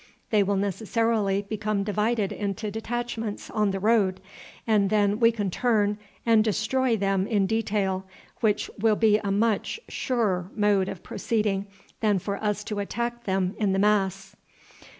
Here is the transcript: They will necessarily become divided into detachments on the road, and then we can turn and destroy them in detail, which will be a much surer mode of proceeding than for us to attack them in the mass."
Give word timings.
They 0.31 0.41
will 0.41 0.55
necessarily 0.55 1.43
become 1.43 1.83
divided 1.83 2.31
into 2.31 2.71
detachments 2.71 3.51
on 3.51 3.69
the 3.69 3.79
road, 3.79 4.19
and 4.65 4.89
then 4.89 5.19
we 5.19 5.31
can 5.31 5.51
turn 5.51 5.99
and 6.25 6.43
destroy 6.43 6.97
them 6.97 7.27
in 7.27 7.45
detail, 7.45 8.05
which 8.39 8.71
will 8.79 8.95
be 8.95 9.19
a 9.19 9.29
much 9.29 9.79
surer 9.89 10.49
mode 10.55 10.89
of 10.89 11.03
proceeding 11.03 11.67
than 11.99 12.17
for 12.17 12.43
us 12.43 12.63
to 12.63 12.79
attack 12.79 13.25
them 13.25 13.53
in 13.59 13.73
the 13.73 13.77
mass." 13.77 14.35